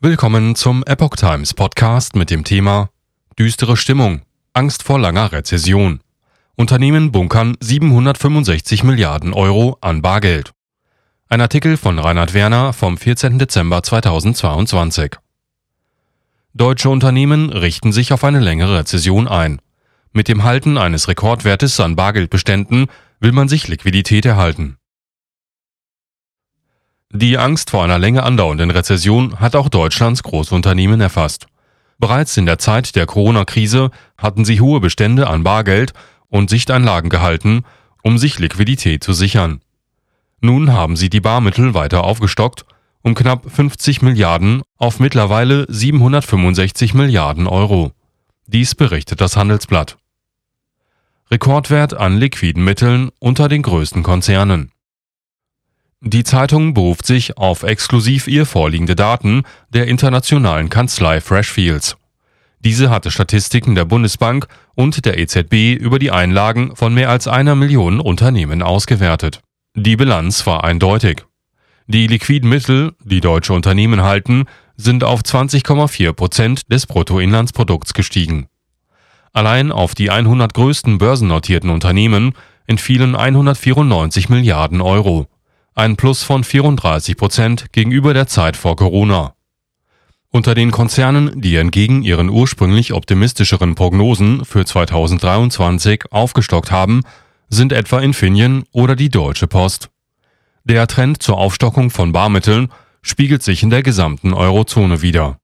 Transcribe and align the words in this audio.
Willkommen 0.00 0.54
zum 0.54 0.84
Epoch 0.86 1.16
Times 1.16 1.54
Podcast 1.54 2.14
mit 2.14 2.30
dem 2.30 2.44
Thema 2.44 2.88
Düstere 3.36 3.76
Stimmung, 3.76 4.22
Angst 4.52 4.84
vor 4.84 5.00
langer 5.00 5.32
Rezession. 5.32 5.98
Unternehmen 6.54 7.10
bunkern 7.10 7.56
765 7.58 8.84
Milliarden 8.84 9.32
Euro 9.32 9.76
an 9.80 10.00
Bargeld. 10.00 10.52
Ein 11.28 11.40
Artikel 11.40 11.76
von 11.76 11.98
Reinhard 11.98 12.32
Werner 12.32 12.72
vom 12.72 12.96
14. 12.96 13.40
Dezember 13.40 13.82
2022. 13.82 15.16
Deutsche 16.54 16.90
Unternehmen 16.90 17.50
richten 17.50 17.90
sich 17.90 18.12
auf 18.12 18.22
eine 18.22 18.38
längere 18.38 18.78
Rezession 18.78 19.26
ein. 19.26 19.60
Mit 20.12 20.28
dem 20.28 20.44
Halten 20.44 20.78
eines 20.78 21.08
Rekordwertes 21.08 21.80
an 21.80 21.96
Bargeldbeständen 21.96 22.86
will 23.18 23.32
man 23.32 23.48
sich 23.48 23.66
Liquidität 23.66 24.24
erhalten. 24.26 24.76
Die 27.12 27.38
Angst 27.38 27.70
vor 27.70 27.82
einer 27.82 27.98
länger 27.98 28.24
andauernden 28.24 28.70
Rezession 28.70 29.40
hat 29.40 29.56
auch 29.56 29.70
Deutschlands 29.70 30.22
Großunternehmen 30.22 31.00
erfasst. 31.00 31.46
Bereits 31.98 32.36
in 32.36 32.44
der 32.44 32.58
Zeit 32.58 32.96
der 32.96 33.06
Corona-Krise 33.06 33.90
hatten 34.18 34.44
sie 34.44 34.60
hohe 34.60 34.80
Bestände 34.80 35.26
an 35.26 35.42
Bargeld 35.42 35.94
und 36.28 36.50
Sichteinlagen 36.50 37.08
gehalten, 37.08 37.64
um 38.02 38.18
sich 38.18 38.38
Liquidität 38.38 39.02
zu 39.02 39.14
sichern. 39.14 39.62
Nun 40.42 40.72
haben 40.72 40.96
sie 40.96 41.08
die 41.08 41.22
Barmittel 41.22 41.72
weiter 41.72 42.04
aufgestockt, 42.04 42.66
um 43.00 43.14
knapp 43.14 43.50
50 43.50 44.02
Milliarden 44.02 44.62
auf 44.76 45.00
mittlerweile 45.00 45.64
765 45.68 46.92
Milliarden 46.92 47.46
Euro. 47.46 47.92
Dies 48.46 48.74
berichtet 48.74 49.22
das 49.22 49.34
Handelsblatt. 49.34 49.96
Rekordwert 51.30 51.94
an 51.94 52.18
liquiden 52.18 52.64
Mitteln 52.64 53.10
unter 53.18 53.48
den 53.48 53.62
größten 53.62 54.02
Konzernen. 54.02 54.72
Die 56.00 56.22
Zeitung 56.22 56.74
beruft 56.74 57.06
sich 57.06 57.38
auf 57.38 57.64
exklusiv 57.64 58.28
ihr 58.28 58.46
vorliegende 58.46 58.94
Daten 58.94 59.42
der 59.70 59.88
internationalen 59.88 60.68
Kanzlei 60.68 61.20
Freshfields. 61.20 61.96
Diese 62.60 62.88
hatte 62.88 63.10
Statistiken 63.10 63.74
der 63.74 63.84
Bundesbank 63.84 64.46
und 64.76 65.04
der 65.04 65.18
EZB 65.18 65.74
über 65.74 65.98
die 65.98 66.12
Einlagen 66.12 66.76
von 66.76 66.94
mehr 66.94 67.10
als 67.10 67.26
einer 67.26 67.56
Million 67.56 67.98
Unternehmen 67.98 68.62
ausgewertet. 68.62 69.40
Die 69.74 69.96
Bilanz 69.96 70.46
war 70.46 70.62
eindeutig. 70.62 71.24
Die 71.88 72.06
liquiden 72.06 72.48
Mittel, 72.48 72.92
die 73.02 73.20
deutsche 73.20 73.52
Unternehmen 73.52 74.02
halten, 74.02 74.44
sind 74.76 75.02
auf 75.02 75.22
20,4 75.22 76.12
Prozent 76.12 76.72
des 76.72 76.86
Bruttoinlandsprodukts 76.86 77.92
gestiegen. 77.92 78.46
Allein 79.32 79.72
auf 79.72 79.96
die 79.96 80.10
100 80.10 80.54
größten 80.54 80.98
börsennotierten 80.98 81.70
Unternehmen 81.70 82.34
entfielen 82.68 83.16
194 83.16 84.28
Milliarden 84.28 84.80
Euro 84.80 85.26
ein 85.78 85.96
Plus 85.96 86.24
von 86.24 86.42
34 86.42 87.16
Prozent 87.16 87.72
gegenüber 87.72 88.12
der 88.12 88.26
Zeit 88.26 88.56
vor 88.56 88.74
Corona. 88.74 89.34
Unter 90.28 90.56
den 90.56 90.72
Konzernen, 90.72 91.40
die 91.40 91.54
entgegen 91.54 92.02
ihren 92.02 92.30
ursprünglich 92.30 92.92
optimistischeren 92.92 93.76
Prognosen 93.76 94.44
für 94.44 94.64
2023 94.64 96.06
aufgestockt 96.10 96.72
haben, 96.72 97.02
sind 97.48 97.72
etwa 97.72 98.00
Infineon 98.00 98.64
oder 98.72 98.96
die 98.96 99.08
Deutsche 99.08 99.46
Post. 99.46 99.88
Der 100.64 100.88
Trend 100.88 101.22
zur 101.22 101.38
Aufstockung 101.38 101.90
von 101.90 102.10
Barmitteln 102.10 102.72
spiegelt 103.00 103.44
sich 103.44 103.62
in 103.62 103.70
der 103.70 103.84
gesamten 103.84 104.34
Eurozone 104.34 105.00
wider. 105.00 105.38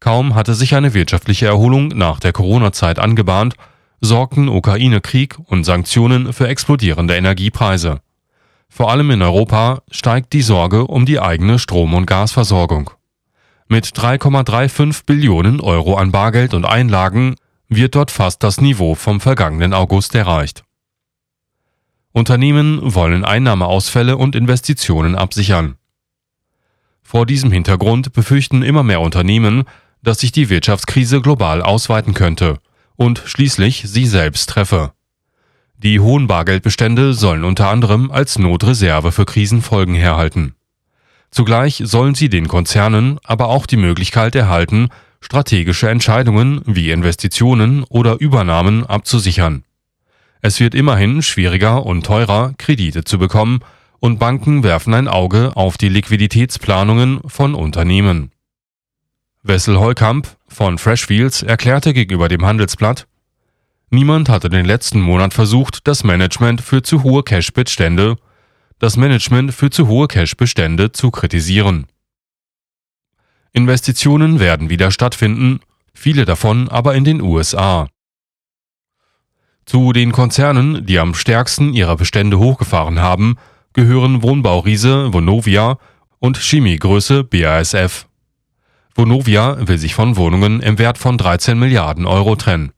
Kaum 0.00 0.34
hatte 0.34 0.54
sich 0.54 0.74
eine 0.74 0.94
wirtschaftliche 0.94 1.46
Erholung 1.46 1.88
nach 1.88 2.18
der 2.18 2.32
Corona-Zeit 2.32 2.98
angebahnt, 2.98 3.56
sorgten 4.00 4.48
Ukraine-Krieg 4.48 5.36
und 5.44 5.64
Sanktionen 5.64 6.32
für 6.32 6.48
explodierende 6.48 7.14
Energiepreise. 7.14 8.00
Vor 8.68 8.90
allem 8.90 9.10
in 9.10 9.22
Europa 9.22 9.82
steigt 9.90 10.32
die 10.32 10.42
Sorge 10.42 10.86
um 10.86 11.06
die 11.06 11.20
eigene 11.20 11.58
Strom- 11.58 11.94
und 11.94 12.06
Gasversorgung. 12.06 12.90
Mit 13.68 13.86
3,35 13.86 15.04
Billionen 15.04 15.60
Euro 15.60 15.96
an 15.96 16.12
Bargeld 16.12 16.54
und 16.54 16.64
Einlagen 16.64 17.34
wird 17.68 17.94
dort 17.94 18.10
fast 18.10 18.42
das 18.42 18.60
Niveau 18.60 18.94
vom 18.94 19.20
vergangenen 19.20 19.74
August 19.74 20.14
erreicht. 20.14 20.64
Unternehmen 22.12 22.80
wollen 22.82 23.24
Einnahmeausfälle 23.24 24.16
und 24.16 24.34
Investitionen 24.34 25.14
absichern. 25.14 25.76
Vor 27.02 27.26
diesem 27.26 27.52
Hintergrund 27.52 28.12
befürchten 28.12 28.62
immer 28.62 28.82
mehr 28.82 29.00
Unternehmen, 29.00 29.64
dass 30.02 30.20
sich 30.20 30.32
die 30.32 30.50
Wirtschaftskrise 30.50 31.20
global 31.20 31.62
ausweiten 31.62 32.14
könnte 32.14 32.58
und 32.96 33.22
schließlich 33.24 33.84
sie 33.86 34.06
selbst 34.06 34.48
treffe. 34.50 34.92
Die 35.80 36.00
hohen 36.00 36.26
Bargeldbestände 36.26 37.14
sollen 37.14 37.44
unter 37.44 37.68
anderem 37.68 38.10
als 38.10 38.36
Notreserve 38.36 39.12
für 39.12 39.24
Krisenfolgen 39.24 39.94
herhalten. 39.94 40.56
Zugleich 41.30 41.80
sollen 41.84 42.16
sie 42.16 42.28
den 42.28 42.48
Konzernen 42.48 43.20
aber 43.22 43.46
auch 43.46 43.64
die 43.64 43.76
Möglichkeit 43.76 44.34
erhalten, 44.34 44.88
strategische 45.20 45.88
Entscheidungen 45.88 46.62
wie 46.64 46.90
Investitionen 46.90 47.84
oder 47.84 48.18
Übernahmen 48.18 48.86
abzusichern. 48.86 49.62
Es 50.40 50.58
wird 50.58 50.74
immerhin 50.74 51.22
schwieriger 51.22 51.86
und 51.86 52.04
teurer, 52.04 52.54
Kredite 52.58 53.04
zu 53.04 53.18
bekommen, 53.18 53.60
und 54.00 54.18
Banken 54.18 54.64
werfen 54.64 54.94
ein 54.94 55.06
Auge 55.06 55.52
auf 55.54 55.76
die 55.76 55.88
Liquiditätsplanungen 55.88 57.20
von 57.26 57.54
Unternehmen. 57.54 58.32
Wessel 59.44 59.78
Heukamp 59.78 60.36
von 60.48 60.78
Freshfields 60.78 61.42
erklärte 61.42 61.92
gegenüber 61.92 62.28
dem 62.28 62.44
Handelsblatt, 62.44 63.06
Niemand 63.90 64.28
hatte 64.28 64.50
den 64.50 64.66
letzten 64.66 65.00
Monat 65.00 65.32
versucht, 65.32 65.86
das 65.86 66.04
Management 66.04 66.60
für 66.60 66.82
zu 66.82 67.02
hohe 67.02 67.22
Cash-Bestände, 67.22 68.16
das 68.78 68.96
Management 68.96 69.54
für 69.54 69.70
zu 69.70 69.88
hohe 69.88 70.08
Cash-Bestände 70.08 70.92
zu 70.92 71.10
kritisieren. 71.10 71.86
Investitionen 73.52 74.40
werden 74.40 74.68
wieder 74.68 74.90
stattfinden, 74.90 75.60
viele 75.94 76.26
davon 76.26 76.68
aber 76.68 76.94
in 76.94 77.04
den 77.04 77.22
USA. 77.22 77.88
Zu 79.64 79.92
den 79.92 80.12
Konzernen, 80.12 80.84
die 80.84 80.98
am 80.98 81.14
stärksten 81.14 81.72
ihre 81.72 81.96
Bestände 81.96 82.38
hochgefahren 82.38 83.00
haben, 83.00 83.36
gehören 83.72 84.22
Wohnbauriese 84.22 85.12
Vonovia 85.12 85.78
und 86.18 86.38
Chemiegröße 86.38 87.24
BASF. 87.24 88.06
Vonovia 88.94 89.66
will 89.66 89.78
sich 89.78 89.94
von 89.94 90.16
Wohnungen 90.16 90.60
im 90.60 90.78
Wert 90.78 90.98
von 90.98 91.16
13 91.16 91.58
Milliarden 91.58 92.06
Euro 92.06 92.36
trennen. 92.36 92.72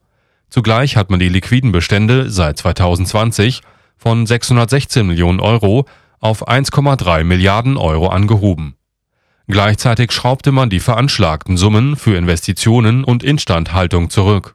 Zugleich 0.51 0.97
hat 0.97 1.11
man 1.11 1.21
die 1.21 1.29
liquiden 1.29 1.73
Bestände 1.73 2.29
seit 2.29 2.59
2020 2.59 3.63
von 3.97 4.27
616 4.27 5.07
Millionen 5.07 5.41
Euro 5.41 5.87
auf 6.19 6.49
1,3 6.49 7.25
Milliarden 7.25 7.77
Euro 7.77 8.09
angehoben. 8.09 8.75
Gleichzeitig 9.47 10.13
schraubte 10.13 10.53
man 10.53 10.69
die 10.69 10.81
veranschlagten 10.81 11.57
Summen 11.57 11.97
für 11.97 12.17
Investitionen 12.17 13.05
und 13.05 13.23
Instandhaltung 13.23 14.11
zurück. 14.11 14.55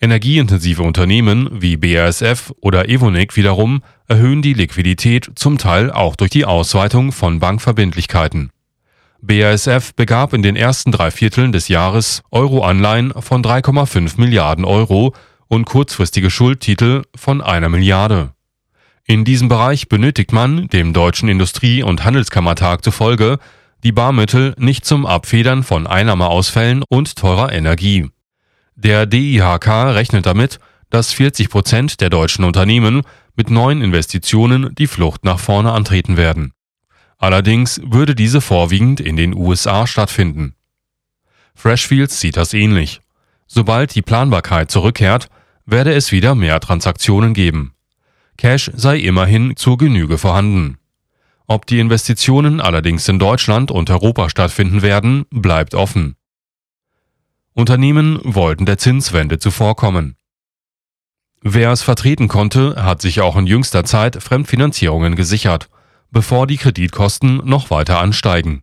Energieintensive 0.00 0.82
Unternehmen 0.82 1.48
wie 1.52 1.76
BASF 1.76 2.52
oder 2.60 2.88
Evonik 2.88 3.36
wiederum 3.36 3.82
erhöhen 4.08 4.42
die 4.42 4.54
Liquidität 4.54 5.30
zum 5.36 5.58
Teil 5.58 5.92
auch 5.92 6.16
durch 6.16 6.30
die 6.30 6.44
Ausweitung 6.44 7.12
von 7.12 7.38
Bankverbindlichkeiten. 7.38 8.50
BASF 9.20 9.94
begab 9.94 10.32
in 10.34 10.42
den 10.42 10.56
ersten 10.56 10.90
drei 10.90 11.12
Vierteln 11.12 11.52
des 11.52 11.68
Jahres 11.68 12.24
Euro-Anleihen 12.32 13.12
von 13.12 13.44
3,5 13.44 14.20
Milliarden 14.20 14.64
Euro 14.64 15.14
und 15.52 15.66
kurzfristige 15.66 16.30
Schuldtitel 16.30 17.02
von 17.14 17.42
einer 17.42 17.68
Milliarde. 17.68 18.32
In 19.04 19.26
diesem 19.26 19.48
Bereich 19.48 19.86
benötigt 19.86 20.32
man, 20.32 20.68
dem 20.68 20.94
Deutschen 20.94 21.28
Industrie- 21.28 21.82
und 21.82 22.04
Handelskammertag 22.04 22.82
zufolge, 22.82 23.38
die 23.84 23.92
Barmittel 23.92 24.54
nicht 24.56 24.86
zum 24.86 25.04
Abfedern 25.04 25.62
von 25.62 25.86
Einnahmeausfällen 25.86 26.84
und 26.88 27.16
teurer 27.16 27.52
Energie. 27.52 28.08
Der 28.76 29.04
DIHK 29.04 29.68
rechnet 29.94 30.24
damit, 30.24 30.58
dass 30.88 31.12
40 31.12 31.50
Prozent 31.50 32.00
der 32.00 32.08
deutschen 32.08 32.46
Unternehmen 32.46 33.02
mit 33.36 33.50
neuen 33.50 33.82
Investitionen 33.82 34.74
die 34.74 34.86
Flucht 34.86 35.22
nach 35.22 35.38
vorne 35.38 35.72
antreten 35.72 36.16
werden. 36.16 36.54
Allerdings 37.18 37.78
würde 37.84 38.14
diese 38.14 38.40
vorwiegend 38.40 39.00
in 39.00 39.18
den 39.18 39.34
USA 39.34 39.86
stattfinden. 39.86 40.54
Freshfields 41.54 42.20
sieht 42.20 42.38
das 42.38 42.54
ähnlich. 42.54 43.02
Sobald 43.46 43.94
die 43.94 44.00
Planbarkeit 44.00 44.70
zurückkehrt, 44.70 45.28
werde 45.66 45.92
es 45.92 46.12
wieder 46.12 46.34
mehr 46.34 46.60
Transaktionen 46.60 47.34
geben. 47.34 47.74
Cash 48.36 48.70
sei 48.74 48.98
immerhin 48.98 49.56
zur 49.56 49.78
Genüge 49.78 50.18
vorhanden. 50.18 50.78
Ob 51.46 51.66
die 51.66 51.80
Investitionen 51.80 52.60
allerdings 52.60 53.08
in 53.08 53.18
Deutschland 53.18 53.70
und 53.70 53.90
Europa 53.90 54.30
stattfinden 54.30 54.82
werden, 54.82 55.26
bleibt 55.30 55.74
offen. 55.74 56.16
Unternehmen 57.52 58.18
wollten 58.22 58.64
der 58.64 58.78
Zinswende 58.78 59.38
zuvorkommen. 59.38 60.16
Wer 61.42 61.72
es 61.72 61.82
vertreten 61.82 62.28
konnte, 62.28 62.82
hat 62.82 63.02
sich 63.02 63.20
auch 63.20 63.36
in 63.36 63.46
jüngster 63.46 63.84
Zeit 63.84 64.22
Fremdfinanzierungen 64.22 65.16
gesichert, 65.16 65.68
bevor 66.10 66.46
die 66.46 66.56
Kreditkosten 66.56 67.38
noch 67.44 67.70
weiter 67.70 67.98
ansteigen. 67.98 68.62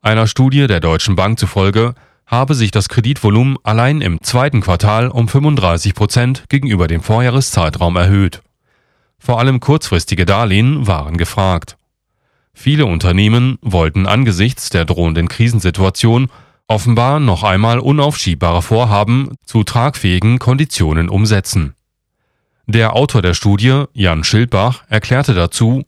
Einer 0.00 0.28
Studie 0.28 0.68
der 0.68 0.80
Deutschen 0.80 1.16
Bank 1.16 1.38
zufolge 1.38 1.94
habe 2.28 2.54
sich 2.54 2.70
das 2.70 2.88
Kreditvolumen 2.88 3.56
allein 3.64 4.02
im 4.02 4.22
zweiten 4.22 4.60
Quartal 4.60 5.08
um 5.08 5.28
35 5.28 5.94
Prozent 5.94 6.44
gegenüber 6.48 6.86
dem 6.86 7.02
Vorjahreszeitraum 7.02 7.96
erhöht. 7.96 8.42
Vor 9.18 9.40
allem 9.40 9.60
kurzfristige 9.60 10.26
Darlehen 10.26 10.86
waren 10.86 11.16
gefragt. 11.16 11.76
Viele 12.52 12.86
Unternehmen 12.86 13.58
wollten 13.62 14.06
angesichts 14.06 14.68
der 14.68 14.84
drohenden 14.84 15.28
Krisensituation 15.28 16.28
offenbar 16.66 17.18
noch 17.18 17.44
einmal 17.44 17.78
unaufschiebbare 17.78 18.60
Vorhaben 18.60 19.34
zu 19.44 19.64
tragfähigen 19.64 20.38
Konditionen 20.38 21.08
umsetzen. 21.08 21.74
Der 22.66 22.94
Autor 22.94 23.22
der 23.22 23.32
Studie, 23.32 23.84
Jan 23.94 24.22
Schildbach, 24.22 24.82
erklärte 24.88 25.32
dazu, 25.32 25.84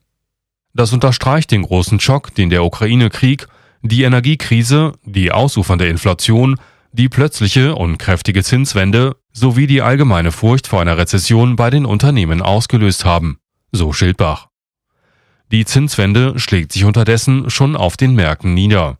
das 0.73 0.95
unterstreicht 0.95 1.51
den 1.51 1.63
großen 1.63 2.01
Schock, 2.01 2.35
den 2.35 2.49
der 2.49 2.65
Ukraine-Krieg, 2.65 3.47
die 3.83 4.03
Energiekrise, 4.03 4.93
die 5.05 5.33
ausufernde 5.33 5.87
Inflation, 5.87 6.57
die 6.93 7.09
plötzliche 7.09 7.75
und 7.75 7.99
kräftige 7.99 8.43
Zinswende 8.43 9.17
sowie 9.33 9.67
die 9.67 9.83
allgemeine 9.83 10.33
Furcht 10.33 10.67
vor 10.67 10.81
einer 10.81 10.99
Rezession 10.99 11.57
bei 11.57 11.71
den 11.71 11.87
Unternehmen 11.87 12.43
ausgelöst 12.43 13.05
haben, 13.05 13.39
so 13.73 13.93
Schildbach. 13.93 14.49
Die 15.51 15.65
Zinswende 15.65 16.39
schlägt 16.39 16.73
sich 16.73 16.85
unterdessen 16.85 17.51
schon 17.51 17.77
auf 17.77 17.97
den 17.97 18.15
Märkten 18.15 18.55
nieder. 18.55 18.99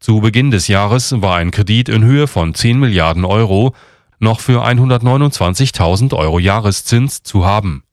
Zu 0.00 0.20
Beginn 0.20 0.50
des 0.50 0.68
Jahres 0.68 1.20
war 1.22 1.36
ein 1.36 1.50
Kredit 1.50 1.88
in 1.88 2.04
Höhe 2.04 2.26
von 2.26 2.54
10 2.54 2.78
Milliarden 2.78 3.24
Euro 3.24 3.74
noch 4.18 4.40
für 4.40 4.66
129.000 4.66 6.14
Euro 6.14 6.38
Jahreszins 6.38 7.22
zu 7.22 7.44
haben. 7.44 7.84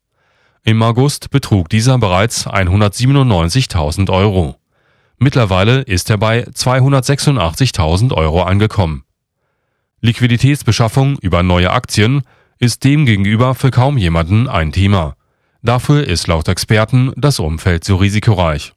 Im 0.63 0.81
August 0.83 1.31
betrug 1.31 1.69
dieser 1.69 1.97
bereits 1.97 2.47
197.000 2.47 4.11
Euro. 4.11 4.60
Mittlerweile 5.23 5.81
ist 5.81 6.09
er 6.09 6.17
bei 6.17 6.45
286.000 6.45 8.11
Euro 8.11 8.41
angekommen. 8.41 9.03
Liquiditätsbeschaffung 9.99 11.19
über 11.21 11.43
neue 11.43 11.69
Aktien 11.69 12.23
ist 12.57 12.83
demgegenüber 12.83 13.53
für 13.53 13.69
kaum 13.69 13.99
jemanden 13.99 14.49
ein 14.49 14.71
Thema. 14.71 15.15
Dafür 15.61 16.07
ist 16.07 16.25
laut 16.25 16.47
Experten 16.47 17.13
das 17.17 17.37
Umfeld 17.39 17.83
zu 17.83 17.97
risikoreich. 17.97 18.73